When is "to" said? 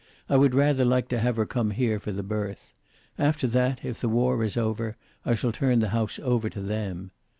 1.09-1.19, 6.49-6.59